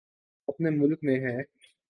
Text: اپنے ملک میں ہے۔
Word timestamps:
اپنے 0.47 0.69
ملک 0.69 0.99
میں 1.01 1.19
ہے۔ 1.19 1.37